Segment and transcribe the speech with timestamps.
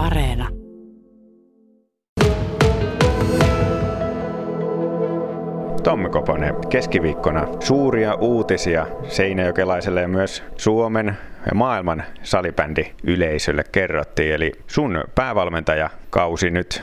[0.00, 0.48] Areena.
[5.82, 14.34] Tommi Koponen, keskiviikkona suuria uutisia seinäjokelaiselle ja myös Suomen ja maailman salibändi yleisölle kerrottiin.
[14.34, 16.82] Eli sun päävalmentaja kausi nyt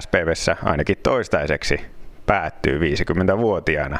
[0.00, 1.80] SPVssä ainakin toistaiseksi
[2.26, 3.98] päättyy 50-vuotiaana.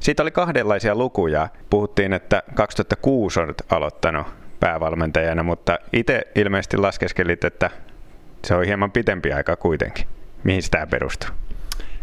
[0.00, 1.48] Siitä oli kahdenlaisia lukuja.
[1.70, 4.26] Puhuttiin, että 2006 on aloittanut
[4.60, 7.70] päävalmentajana, mutta itse ilmeisesti laskeskelit, että
[8.44, 10.06] se on hieman pitempi aika kuitenkin.
[10.44, 11.30] Mihin sitä perustuu?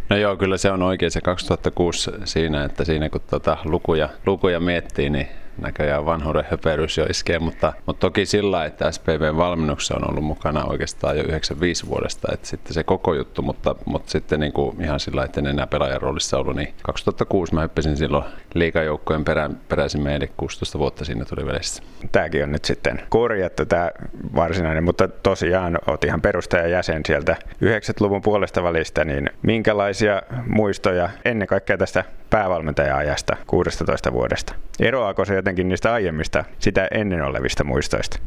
[0.09, 4.59] No joo, kyllä se on oikein se 2006 siinä, että siinä kun tuota lukuja, lukuja
[4.59, 10.09] miettii, niin näköjään vanhuuden höperys jo iskee, mutta, mutta toki sillä, että SPVn valmennuksessa on
[10.09, 14.53] ollut mukana oikeastaan jo 95 vuodesta, että sitten se koko juttu, mutta, mutta sitten niin
[14.53, 18.23] kuin ihan sillä, että en enää pelaajan roolissa ollut, niin 2006 mä hyppäsin silloin
[18.53, 21.83] liikajoukkojen perään, peräisimme, eli 16 vuotta siinä tuli välissä.
[22.11, 23.91] Tämäkin on nyt sitten korjattu tämä
[24.35, 31.77] varsinainen, mutta tosiaan olet ihan perustajajäsen sieltä 90-luvun puolesta välistä, niin minkälaisia muistoja ennen kaikkea
[31.77, 34.55] tästä päävalmentaja-ajasta 16 vuodesta?
[34.79, 38.19] Eroaako se jotenkin niistä aiemmista, sitä ennen olevista muistoista?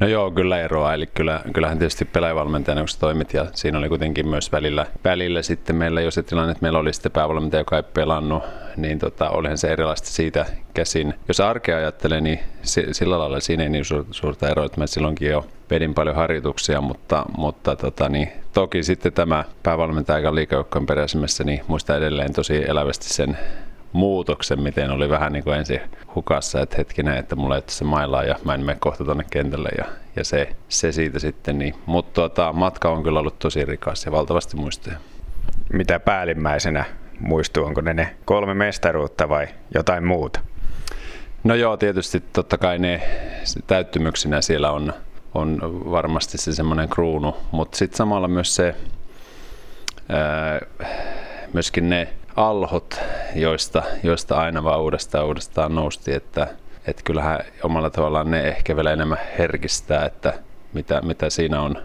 [0.00, 0.94] No joo, kyllä eroa.
[0.94, 5.76] Eli kyllä, kyllähän tietysti pelaajavalmentajana, kun toimit, ja siinä oli kuitenkin myös välillä, välillä sitten
[5.76, 8.42] meillä jo se tilanne, että meillä oli sitten päävalmentaja, joka ei pelannut,
[8.76, 11.14] niin tota, olihan se erilaista siitä käsin.
[11.28, 12.40] Jos arkea ajattelee, niin
[12.92, 17.26] sillä lailla siinä ei niin suurta eroa, että mä silloinkin jo vedin paljon harjoituksia, mutta,
[17.36, 23.08] mutta tota, niin, toki sitten tämä päävalmentaja aika liikajoukkojen peräisimmässä, niin muista edelleen tosi elävästi
[23.08, 23.38] sen
[23.92, 25.80] muutoksen, miten oli vähän niin kuin ensin
[26.14, 29.68] hukassa, että hetkinen, että mulla ei se mailaa ja mä en mene kohta tuonne kentälle
[29.78, 29.84] ja,
[30.16, 31.58] ja se, se siitä sitten.
[31.58, 31.74] Niin.
[31.86, 34.96] Mutta tuota, matka on kyllä ollut tosi rikas ja valtavasti muistoja.
[35.72, 36.84] Mitä päällimmäisenä
[37.20, 40.40] muistuu, onko ne ne kolme mestaruutta vai jotain muuta?
[41.44, 43.02] No joo, tietysti totta kai ne
[43.66, 44.92] täyttymyksinä siellä on,
[45.34, 45.58] on
[45.90, 48.74] varmasti se semmoinen kruunu, mutta sitten samalla myös se,
[50.08, 50.60] ää,
[51.52, 53.00] myöskin ne alhot,
[53.34, 56.46] joista, joista aina vaan uudestaan uudestaan nousti, että,
[56.86, 60.34] että kyllähän omalla tavallaan ne ehkä vielä enemmän herkistää, että
[60.72, 61.76] mitä, mitä siinä on.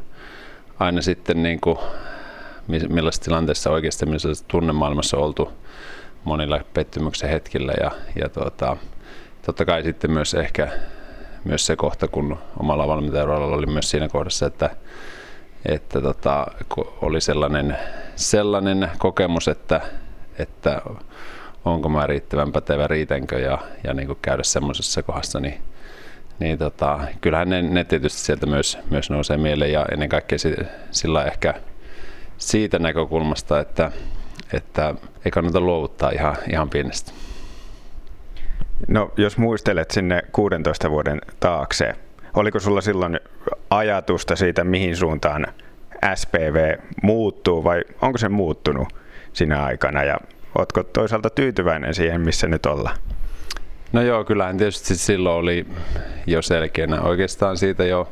[0.80, 1.78] Aina sitten niin kuin,
[2.68, 5.52] millaisessa tilanteessa oikeasti millaisessa tunnemaailmassa oltu
[6.24, 7.92] monilla pettymyksen hetkillä ja,
[8.22, 8.78] ja tuota,
[9.46, 10.72] totta kai sitten myös ehkä
[11.44, 14.70] myös se kohta, kun omalla valmentajalla oli myös siinä kohdassa, että,
[15.66, 16.48] että tota,
[17.02, 17.78] oli sellainen,
[18.16, 19.82] sellainen kokemus, että,
[20.40, 20.82] että
[21.66, 25.62] onko mä riittävän pätevä, riitänkö ja, ja niin kuin käydä semmoisessa kohdassa, niin,
[26.40, 30.38] niin tota, kyllähän ne, ne tietysti sieltä myös, myös nousee mieleen ja ennen kaikkea
[30.92, 31.54] sillä ehkä
[32.38, 33.92] siitä näkökulmasta, että,
[34.54, 37.12] että ei kannata luovuttaa ihan, ihan pienestä.
[38.88, 41.96] No jos muistelet sinne 16 vuoden taakse,
[42.34, 43.20] oliko sulla silloin
[43.70, 45.48] ajatusta siitä, mihin suuntaan
[46.16, 48.88] SPV muuttuu vai onko se muuttunut
[49.38, 50.18] sinä aikana ja
[50.58, 52.98] oletko toisaalta tyytyväinen siihen, missä nyt ollaan?
[53.94, 55.66] No joo, kyllähän tietysti silloin oli
[56.28, 58.12] jo selkeänä oikeastaan siitä jo,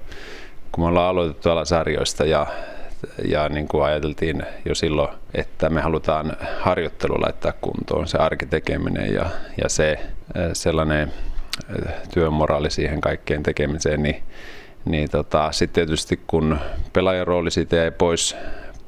[0.71, 2.47] kun me ollaan aloitettu alasarjoista ja,
[3.27, 9.25] ja niin kuin ajateltiin jo silloin, että me halutaan harjoittelu laittaa kuntoon, se arkitekeminen ja,
[9.63, 9.99] ja se
[10.53, 11.13] sellainen
[12.13, 14.23] työmoraali siihen kaikkeen tekemiseen, niin,
[14.85, 16.57] niin tota, sitten tietysti kun
[16.93, 18.35] pelaajan rooli siitä jäi pois,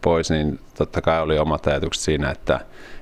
[0.02, 2.60] pois, niin totta kai oli omat ajatukset siinä, että,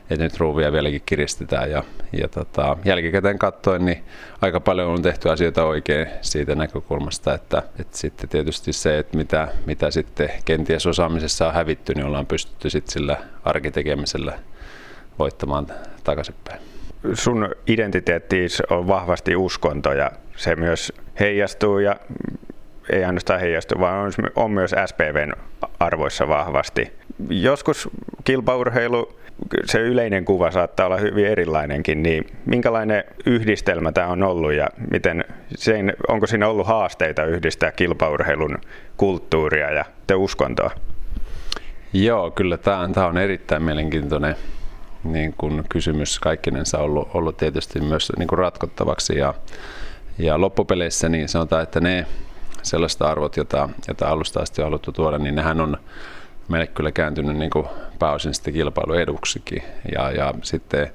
[0.10, 1.84] että nyt ruuvia vieläkin kiristetään ja,
[2.14, 4.04] ja tota, jälkikäteen katsoen niin
[4.42, 9.48] aika paljon on tehty asioita oikein siitä näkökulmasta, että, että sitten tietysti se, että mitä,
[9.66, 14.40] mitä sitten kenties osaamisessa on hävitty, niin ollaan pystytty sitten sillä arkitekemisellä
[15.20, 15.68] voittamaan
[16.04, 16.60] takaisinpäin.
[17.14, 21.96] Sun identiteetti on vahvasti uskonto ja se myös heijastuu ja
[22.90, 25.31] ei ainoastaan heijastu, vaan on myös SPVn
[25.79, 26.91] arvoissa vahvasti.
[27.29, 27.90] Joskus
[28.23, 29.19] kilpaurheilu,
[29.66, 35.25] se yleinen kuva saattaa olla hyvin erilainenkin, niin minkälainen yhdistelmä tämä on ollut ja miten
[35.56, 38.57] sen, onko siinä ollut haasteita yhdistää kilpaurheilun
[38.97, 40.72] kulttuuria ja te uskontoa?
[41.93, 44.35] Joo, kyllä tämä, tämä on erittäin mielenkiintoinen
[45.03, 49.34] niin kuin kysymys kaikkinensa ollut, ollut tietysti myös niin kuin ratkottavaksi ja,
[50.17, 52.05] ja loppupeleissä niin sanotaan, että ne
[52.66, 55.78] sellaiset arvot, joita, joita alusta asti on haluttu tuoda, niin nehän on
[56.47, 57.67] meille kyllä kääntynyt niin kuin
[58.00, 59.64] pääosin sitten kilpailueduksikin.
[59.96, 60.90] Ja, ja sitten äh,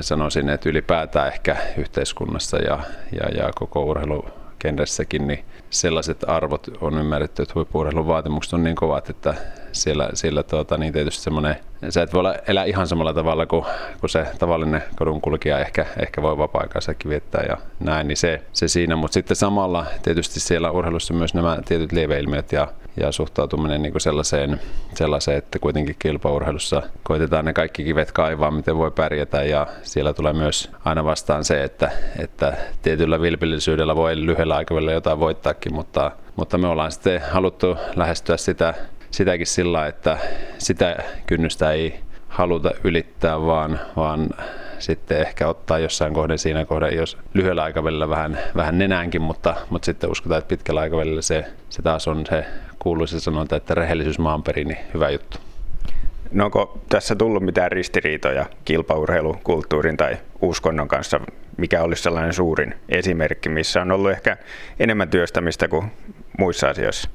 [0.00, 2.78] sanoisin, että ylipäätään ehkä yhteiskunnassa ja,
[3.12, 9.10] ja, ja koko urheilukenressäkin, niin sellaiset arvot on ymmärretty, että huippuurheilun vaatimukset on niin kovat,
[9.10, 9.34] että
[9.72, 11.56] siellä, siellä tuota, niin tietysti semmoinen,
[11.88, 13.64] sä et voi olla, elää ihan samalla tavalla kuin,
[14.00, 18.96] kuin se tavallinen kodunkulkija ehkä, ehkä voi vapaa-aikaisakin viettää ja näin, niin se, se siinä,
[18.96, 24.00] mutta sitten samalla tietysti siellä urheilussa myös nämä tietyt lieveilmiöt ja ja suhtautuminen niin kuin
[24.00, 24.60] sellaiseen,
[24.94, 29.42] sellaiseen, että kuitenkin kilpaurheilussa koitetaan ne kaikki kivet kaivaa, miten voi pärjätä.
[29.42, 35.20] Ja siellä tulee myös aina vastaan se, että, että tietyllä vilpillisyydellä voi lyhyellä aikavälillä jotain
[35.20, 38.74] voittaakin, mutta, mutta me ollaan sitten haluttu lähestyä sitä,
[39.12, 40.18] sitäkin sillä, että
[40.58, 44.28] sitä kynnystä ei haluta ylittää, vaan, vaan
[44.78, 49.86] sitten ehkä ottaa jossain kohden siinä kohden, jos lyhyellä aikavälillä vähän, vähän nenäänkin, mutta, mutta
[49.86, 52.44] sitten uskotaan, että pitkällä aikavälillä se, se taas on se
[52.78, 55.38] kuuluisa sanonta, että rehellisyys maanperin, niin hyvä juttu.
[56.32, 61.20] No onko tässä tullut mitään ristiriitoja kilpaurheilukulttuurin tai uskonnon kanssa?
[61.56, 64.36] Mikä olisi sellainen suurin esimerkki, missä on ollut ehkä
[64.78, 65.92] enemmän työstämistä kuin
[66.38, 67.10] muissa asioissa?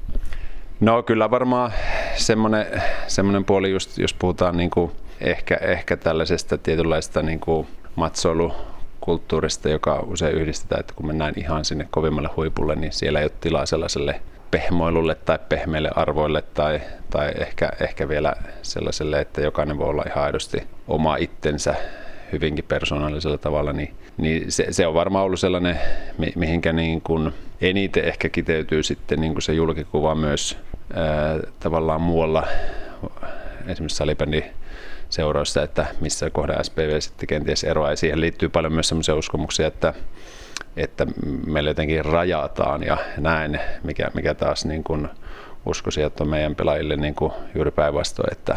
[0.80, 1.72] No kyllä varmaan
[2.16, 2.66] semmoinen,
[3.06, 7.66] semmoinen puoli, just, jos puhutaan niin kuin ehkä, ehkä tällaisesta tietynlaista niin kuin
[7.96, 13.32] matsoilukulttuurista, joka usein yhdistetään, että kun mennään ihan sinne kovimmalle huipulle, niin siellä ei ole
[13.40, 14.20] tilaa sellaiselle
[14.50, 16.80] pehmoilulle tai pehmeille arvoille tai,
[17.10, 18.32] tai ehkä, ehkä vielä
[18.62, 21.74] sellaiselle, että jokainen voi olla ihan aidosti oma itsensä
[22.32, 25.80] hyvinkin persoonallisella tavalla, niin, niin se, se, on varmaan ollut sellainen,
[26.36, 30.58] mihinkä niin kuin eniten ehkä kiteytyy sitten niin kuin se julkikuva myös
[31.60, 32.46] tavallaan muualla,
[33.66, 34.44] esimerkiksi salibändi
[35.08, 37.90] seurausta, että missä kohda SPV sitten kenties eroaa.
[37.90, 39.94] Ja siihen liittyy paljon myös sellaisia uskomuksia, että,
[40.76, 41.06] että
[41.46, 45.08] meillä jotenkin rajataan ja näin, mikä, mikä taas niin kuin
[45.66, 48.56] uskoisin, että on meidän pelaajille niin kuin juuri päinvastoin, että,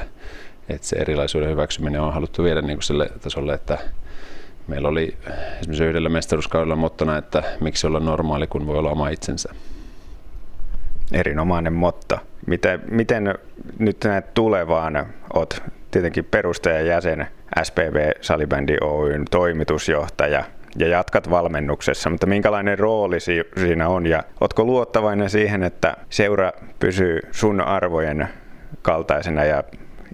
[0.70, 3.78] että se erilaisuuden hyväksyminen on haluttu viedä niin kuin sille tasolle, että
[4.68, 5.18] meillä oli
[5.60, 9.54] esimerkiksi yhdellä mestaruuskaudella mottona, että miksi olla normaali, kun voi olla oma itsensä.
[11.12, 12.20] Erinomainen motto.
[12.48, 13.36] Miten, miten
[13.80, 15.08] nyt näet tulevaan?
[15.34, 17.28] Olet tietenkin perustajajäsen
[17.64, 20.44] SPV Salibändi Oyn toimitusjohtaja
[20.78, 23.18] ja jatkat valmennuksessa, mutta minkälainen rooli
[23.60, 28.28] siinä on ja oletko luottavainen siihen, että seura pysyy sun arvojen
[28.82, 29.64] kaltaisena ja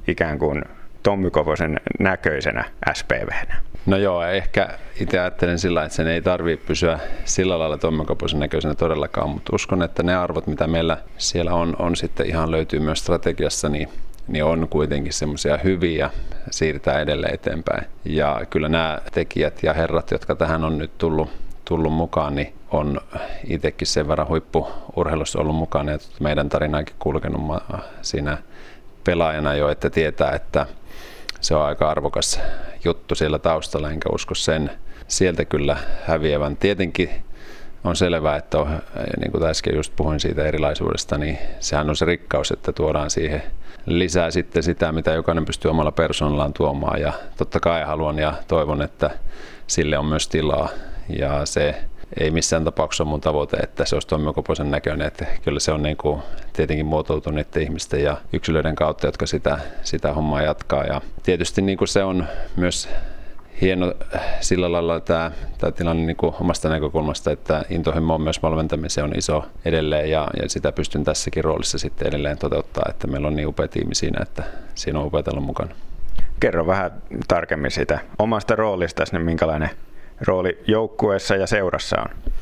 [0.08, 0.64] ikään kuin
[1.04, 2.64] Tommy Koposen näköisenä
[2.94, 3.56] SPVnä?
[3.88, 4.70] No joo, ehkä
[5.02, 9.56] itse ajattelen sillä, että sen ei tarvitse pysyä sillä lailla Tommy Koposen näköisenä todellakaan, mutta
[9.56, 13.90] uskon, että ne arvot, mitä meillä siellä on, on sitten ihan löytyy myös strategiassa, niin
[14.28, 16.10] niin on kuitenkin semmoisia hyviä
[16.52, 17.88] siirtää edelleen eteenpäin.
[18.06, 21.30] Ja kyllä nämä tekijät ja herrat, jotka tähän on nyt tullut,
[21.66, 23.02] tullut mukaan, niin on
[23.44, 27.42] itsekin sen verran huippuurheilussa ollut mukana ja meidän tarinaakin kulkenut
[28.02, 28.38] siinä
[29.04, 30.66] pelaajana jo, että tietää, että
[31.42, 32.40] se on aika arvokas
[32.86, 34.72] juttu siellä taustalla, enkä usko sen
[35.08, 36.58] sieltä kyllä häviävän.
[36.58, 37.10] Tietenkin
[37.84, 38.82] on selvää, että on,
[39.20, 43.44] niin kuin äsken just puhuin siitä erilaisuudesta, niin sehän on se rikkaus, että tuodaan siihen
[43.86, 47.02] lisää sitten sitä, mitä jokainen pystyy omalla persoonallaan tuomaan.
[47.02, 49.10] Ja totta kai haluan ja toivon, että
[49.68, 50.70] sille on myös tilaa.
[51.20, 51.76] Ja se
[52.20, 55.08] ei missään tapauksessa mun tavoite, että se olisi Tommi Koposen näköinen.
[55.08, 56.22] Että kyllä se on niin kuin
[56.54, 60.84] tietenkin muotoutuneiden ihmisten ja yksilöiden kautta, jotka sitä, sitä hommaa jatkaa.
[60.84, 62.90] Ja tietysti niin kuin se on myös
[63.62, 63.94] hieno
[64.42, 69.18] sillä lailla tämä, tämä tilanne niin kuin omasta näkökulmasta, että intohimo on myös valmentamiseen on
[69.18, 73.48] iso edelleen ja, ja sitä pystyn tässäkin roolissa sitten edelleen toteuttaa, että meillä on niin
[73.48, 74.44] upea tiimi siinä, että
[74.76, 75.76] siinä on upeatella mukana.
[76.40, 76.92] Kerro vähän
[77.28, 79.70] tarkemmin sitä omasta roolista, niin minkälainen
[80.22, 82.34] rooli joukkueessa ja seurassa on?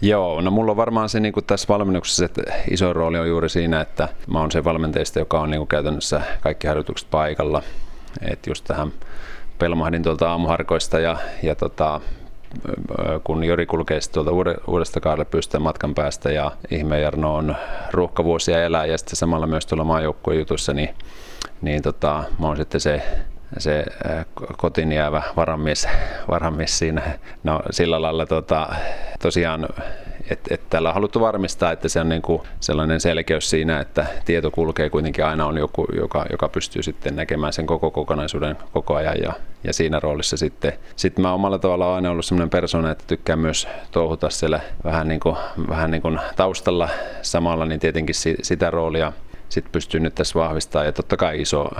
[0.00, 3.80] Joo, no mulla on varmaan se niin tässä valmennuksessa, että iso rooli on juuri siinä,
[3.80, 7.62] että mä oon se valmentajista, joka on niin kuin käytännössä kaikki harjoitukset paikalla.
[8.30, 8.92] Että just tähän
[9.58, 12.00] pelmahdin tuolta aamuharkoista ja, ja tota,
[13.24, 14.30] kun Jori kulkee tuolta
[14.66, 17.56] uudesta kaarelle pystyä matkan päästä ja Ihme Jarno on
[17.92, 20.94] ruuhkavuosia elää ja sitten samalla myös tuolla maajoukkueen jutussa, niin,
[21.62, 23.02] niin tota, mä oon sitten se
[23.58, 23.84] se
[24.56, 25.88] kotiin jäävä varamies,
[26.28, 27.02] varamies siinä.
[27.44, 28.68] No sillä lailla tota,
[29.22, 29.68] tosiaan
[30.30, 34.06] että et tällä on haluttu varmistaa, että se on niin kuin sellainen selkeys siinä, että
[34.24, 38.94] tieto kulkee kuitenkin aina on joku, joka, joka pystyy sitten näkemään sen koko kokonaisuuden koko
[38.94, 39.32] ajan ja,
[39.64, 40.72] ja siinä roolissa sitten.
[40.96, 45.20] Sitten mä omalla tavalla aina ollut sellainen persona, että tykkään myös touhuta siellä vähän niin
[45.20, 45.36] kuin,
[45.68, 46.88] vähän niin kuin taustalla
[47.22, 49.12] samalla, niin tietenkin sitä roolia
[49.48, 51.70] sitten pystyy nyt tässä vahvistamaan ja totta kai iso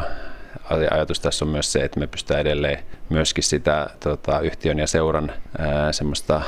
[0.70, 2.78] ajatus tässä on myös se, että me pystytään edelleen
[3.08, 6.40] myöskin sitä tota, yhtiön ja seuran ää, semmoista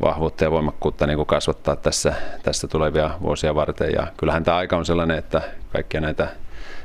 [0.00, 3.92] vahvuutta ja voimakkuutta niin kuin kasvattaa tässä, tässä tulevia vuosia varten.
[3.92, 6.28] Ja kyllähän tämä aika on sellainen, että kaikkia näitä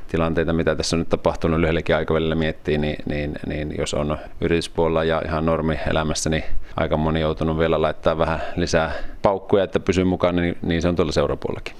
[0.07, 5.03] tilanteita, mitä tässä on nyt tapahtunut lyhyellekin aikavälillä miettii, niin, niin, niin jos on yrityspuolella
[5.03, 6.43] ja ihan normi elämässä, niin
[6.75, 8.91] aika moni joutunut vielä laittaa vähän lisää
[9.21, 11.75] paukkuja, että pysyy mukana, niin, niin se on tuolla seurapuolellakin.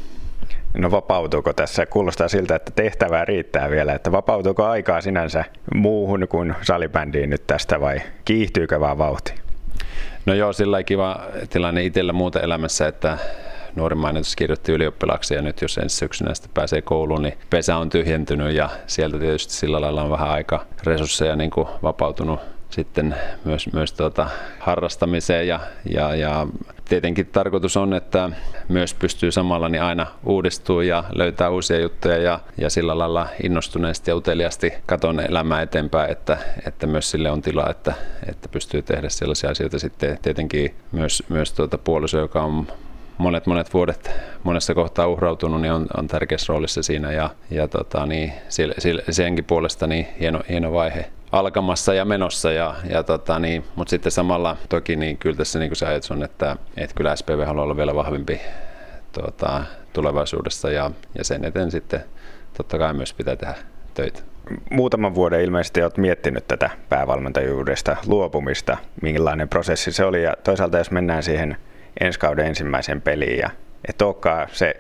[0.78, 1.86] No vapautuuko tässä?
[1.86, 7.82] Kuulostaa siltä, että tehtävää riittää vielä, että vapautuuko aikaa sinänsä muuhun kuin salibändiin nyt tästä
[7.82, 9.34] vai kiihtyykö vaan vauhti?
[10.26, 13.18] No joo, sillä kiva tilanne itsellä muuten elämässä, että
[13.76, 18.56] nuorimmainen kirjoitti ylioppilaaksi ja nyt jos ensi syksynä sitten pääsee kouluun, niin pesä on tyhjentynyt
[18.56, 22.40] ja sieltä tietysti sillä lailla on vähän aika resursseja niin kuin vapautunut
[22.78, 23.16] sitten
[23.46, 24.30] myös, myös tuota
[24.60, 25.48] harrastamiseen.
[25.48, 26.48] Ja, ja, ja
[26.86, 28.30] tietenkin tarkoitus on, että
[28.70, 34.12] myös pystyy samalla niin aina uudistuu ja löytää uusia juttuja ja, ja sillä lailla innostuneesti
[34.12, 37.94] ja uteliasti katon elämää eteenpäin, että, että myös sille on tilaa, että,
[38.30, 39.80] että pystyy tehdä sellaisia asioita.
[39.80, 42.68] Sitten tietenkin myös, myös tuota puoliso, joka on
[43.18, 44.12] monet monet vuodet
[44.44, 47.12] monessa kohtaa uhrautunut, niin on, on tärkeässä roolissa siinä.
[47.12, 48.34] Ja, ja tota, niin,
[49.10, 54.12] senkin puolesta niin hieno, hieno vaihe alkamassa ja menossa, ja, ja tota, niin, mutta sitten
[54.12, 57.78] samalla toki niin kyllä tässä niin kuin ajatus on, että, että kyllä SPV haluaa olla
[57.78, 58.42] vielä vahvempi
[59.12, 62.04] tota, tulevaisuudessa ja, ja sen eteen sitten
[62.58, 63.56] totta kai myös pitää tehdä
[63.94, 64.20] töitä.
[64.72, 70.92] Muutaman vuoden ilmeisesti olet miettinyt tätä päävalmentajuudesta luopumista, minkälainen prosessi se oli ja toisaalta jos
[70.92, 71.58] mennään siihen
[72.00, 73.50] ensi kauden ensimmäiseen peliin ja
[73.90, 74.76] et olekaan se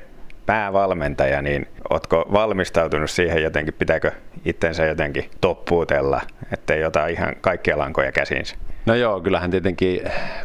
[0.45, 4.11] päävalmentaja, niin ootko valmistautunut siihen jotenkin, pitääkö
[4.45, 6.21] itsensä jotenkin toppuutella,
[6.53, 8.55] ettei ota ihan kaikkia lankoja käsinsä?
[8.85, 10.01] No joo, kyllähän tietenkin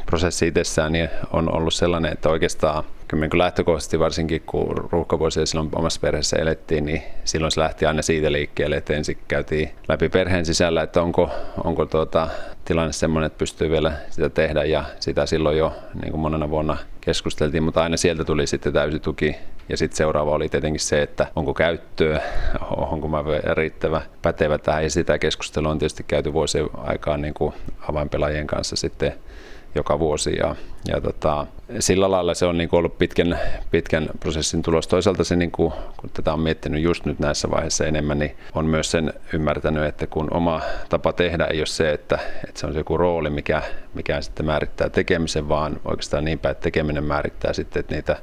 [0.07, 5.69] prosessi itsessään niin on ollut sellainen, että oikeastaan kyllä niin lähtökohtaisesti varsinkin kun ruuhkavuosia silloin
[5.75, 10.47] omassa perheessä elettiin, niin silloin se lähti aina siitä liikkeelle, että ensin käytiin läpi perheen
[10.47, 11.31] sisällä, että onko,
[11.65, 12.29] onko tuota,
[12.65, 15.73] tilanne sellainen, että pystyy vielä sitä tehdä ja sitä silloin jo
[16.03, 19.37] niin kuin monena vuonna keskusteltiin, mutta aina sieltä tuli sitten täysi tuki
[19.69, 22.21] ja sitten seuraava oli tietenkin se, että onko käyttöä,
[22.71, 23.25] onko mä
[23.83, 27.55] riittävä pätevä tähän ja sitä keskustelua on tietysti käyty vuosien aikaan niin kuin
[27.89, 29.15] avainpelaajien kanssa sitten
[29.75, 30.57] joka vuosi ja,
[30.89, 31.47] ja tota,
[31.79, 33.39] sillä lailla se on niin kuin ollut pitkän,
[33.71, 34.89] pitkän prosessin tulos.
[34.89, 38.67] Toisaalta se, niin kuin, kun tätä on miettinyt just nyt näissä vaiheissa enemmän, niin on
[38.67, 42.73] myös sen ymmärtänyt, että kun oma tapa tehdä ei ole se, että, että se on
[42.73, 43.63] se joku rooli, mikä,
[43.95, 48.17] mikä sitten määrittää tekemisen, vaan oikeastaan niinpä, että tekeminen määrittää sitten, että niitä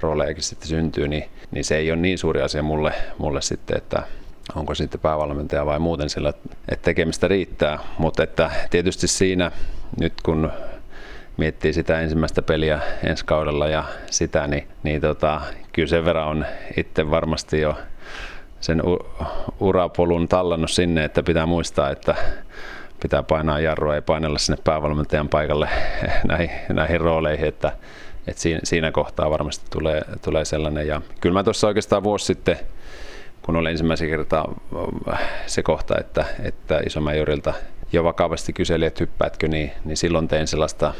[0.00, 4.02] roolejakin sitten syntyy, niin, niin se ei ole niin suuri asia mulle, mulle sitten, että
[4.54, 6.28] onko sitten päävalmentaja vai muuten sillä,
[6.68, 7.78] että tekemistä riittää.
[7.98, 9.50] Mutta että tietysti siinä
[10.00, 10.52] nyt kun
[11.36, 15.40] miettii sitä ensimmäistä peliä ensi kaudella ja sitä, niin, niin tota,
[15.72, 17.76] kyllä sen verran on itse varmasti jo
[18.60, 18.82] sen
[19.60, 22.14] urapolun tallannut sinne, että pitää muistaa, että
[23.02, 25.68] pitää painaa jarrua ja painella sinne päävalmentajan paikalle
[26.28, 27.72] näihin, näihin rooleihin, että,
[28.26, 30.86] että siinä, siinä kohtaa varmasti tulee, tulee sellainen.
[30.86, 32.58] Ja kyllä mä tuossa oikeastaan vuosi sitten,
[33.46, 34.54] kun oli ensimmäisen kertaa
[35.46, 37.54] se kohta, että, että Isomäjurilta
[37.92, 40.94] jo vakavasti kyseli, että hyppäätkö, niin, niin silloin tein sellaista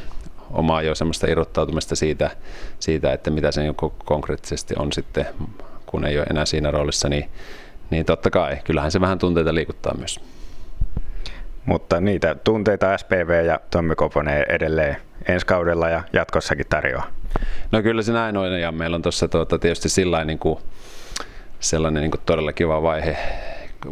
[0.50, 2.30] omaa jo semmoista irrottautumista siitä,
[2.78, 3.62] siitä, että mitä se
[4.04, 5.26] konkreettisesti on sitten,
[5.86, 7.30] kun ei ole enää siinä roolissa, niin,
[7.90, 10.20] niin totta kai, kyllähän se vähän tunteita liikuttaa myös.
[11.64, 14.96] Mutta niitä tunteita SPV ja Tommi Koponen edelleen
[15.28, 17.06] ensi kaudella ja jatkossakin tarjoaa.
[17.72, 20.58] No kyllä se näin on ja meillä on tuossa tuota, tietysti sillain, niin kuin,
[21.60, 23.16] sellainen niin kuin todella kiva vaihe,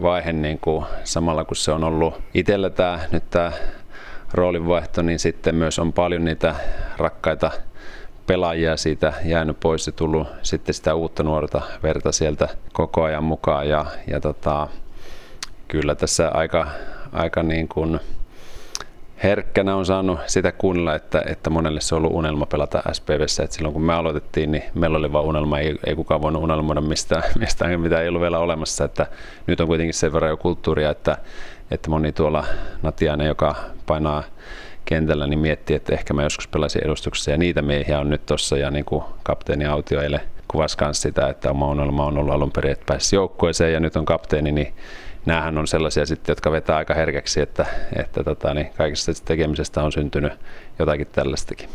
[0.03, 3.53] vaihe niin kuin, samalla kun se on ollut itsellä tämä, nyt tämä
[4.33, 6.55] roolinvaihto, niin sitten myös on paljon niitä
[6.97, 7.51] rakkaita
[8.27, 13.69] pelaajia siitä jäänyt pois ja tullut sitten sitä uutta nuorta verta sieltä koko ajan mukaan.
[13.69, 14.69] Ja, ja tota,
[15.69, 16.67] kyllä tässä aika,
[17.13, 18.01] aika niin kuin
[19.23, 23.43] herkkänä on saanut sitä kuunnella, että, että monelle se on ollut unelma pelata SPVssä.
[23.43, 26.81] Et silloin kun me aloitettiin, niin meillä oli vain unelma, ei, ei kukaan voinut unelmoida
[26.81, 28.85] mistään, mistään, mitä ei ollut vielä olemassa.
[28.85, 29.07] Että
[29.47, 31.19] nyt on kuitenkin sen verran jo kulttuuria, että,
[31.71, 32.45] että moni tuolla
[32.83, 33.55] Natiainen, joka
[33.87, 34.23] painaa
[34.85, 38.57] kentällä, niin miettii, että ehkä mä joskus pelasin edustuksessa ja niitä miehiä on nyt tuossa
[38.57, 42.53] ja niin kuin kapteeni Autio eilen kuvasi myös sitä, että oma unelma on ollut alun
[42.53, 44.75] perin, että pääsisi joukkueeseen ja nyt on kapteeni, niin
[45.27, 47.67] näähän on sellaisia sitten, jotka vetää aika herkäksi, että,
[47.97, 50.33] että tota, niin kaikista tekemisestä on syntynyt
[50.79, 51.69] jotakin tällaistakin.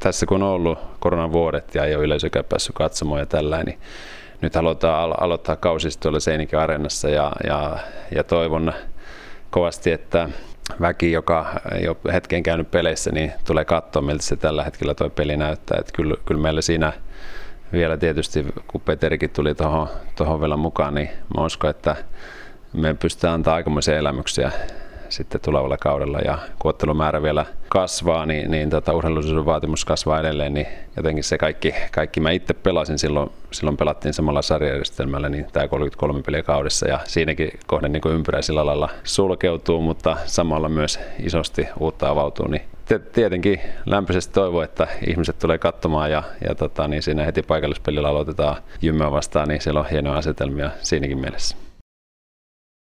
[0.00, 3.78] Tässä kun on ollut koronan vuodet ja ei ole yleisökään päässyt katsomaan ja tällä, niin
[4.40, 7.78] nyt halutaan alo- aloittaa kausi tuolla Seinikön areenassa ja, ja,
[8.14, 8.72] ja toivon
[9.50, 10.28] kovasti, että
[10.80, 15.10] väki, joka ei ole hetken käynyt peleissä, niin tulee katsoa, miltä se tällä hetkellä tuo
[15.10, 15.78] peli näyttää.
[15.80, 16.92] Että kyllä, kyllä meillä siinä
[17.72, 19.54] vielä tietysti, kun Peterikin tuli
[20.16, 21.96] tuohon vielä mukaan, niin mä uskon, että
[22.74, 24.52] me pystytään antaa aikamoisia elämyksiä
[25.08, 30.54] sitten tulevalla kaudella ja kun ottelumäärä vielä kasvaa, niin, niin tota, urheilullisuuden vaatimus kasvaa edelleen,
[30.54, 30.66] niin
[30.96, 36.22] jotenkin se kaikki, kaikki mä itse pelasin silloin, silloin pelattiin samalla sarjajärjestelmällä, niin tämä 33
[36.22, 42.08] peliä kaudessa ja siinäkin kohden niin ympyrä sillä lailla sulkeutuu, mutta samalla myös isosti uutta
[42.08, 42.62] avautuu, niin
[43.12, 48.56] tietenkin lämpöisesti toivoo, että ihmiset tulee katsomaan ja, ja tota, niin siinä heti paikallispelillä aloitetaan
[48.82, 51.63] Jymmää vastaan, niin siellä on hienoja asetelmia siinäkin mielessä.